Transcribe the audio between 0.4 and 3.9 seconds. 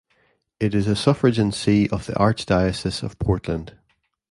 It is a suffragan see of the Archdiocese of Portland.